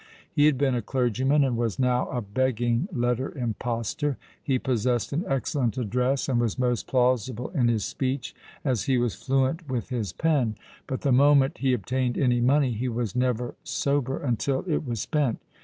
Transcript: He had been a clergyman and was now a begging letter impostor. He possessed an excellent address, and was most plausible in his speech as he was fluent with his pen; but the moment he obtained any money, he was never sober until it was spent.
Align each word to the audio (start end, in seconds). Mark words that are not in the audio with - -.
He 0.31 0.47
had 0.47 0.57
been 0.57 0.73
a 0.73 0.81
clergyman 0.81 1.43
and 1.43 1.55
was 1.55 1.77
now 1.77 2.07
a 2.09 2.23
begging 2.23 2.87
letter 2.91 3.37
impostor. 3.37 4.17
He 4.41 4.57
possessed 4.57 5.13
an 5.13 5.23
excellent 5.27 5.77
address, 5.77 6.27
and 6.27 6.39
was 6.41 6.57
most 6.57 6.87
plausible 6.87 7.49
in 7.51 7.67
his 7.67 7.85
speech 7.85 8.33
as 8.65 8.85
he 8.85 8.97
was 8.97 9.13
fluent 9.13 9.69
with 9.69 9.89
his 9.89 10.11
pen; 10.11 10.55
but 10.87 11.01
the 11.01 11.11
moment 11.11 11.59
he 11.59 11.71
obtained 11.73 12.17
any 12.17 12.41
money, 12.41 12.71
he 12.71 12.89
was 12.89 13.15
never 13.15 13.53
sober 13.63 14.17
until 14.17 14.63
it 14.67 14.83
was 14.87 15.01
spent. 15.01 15.39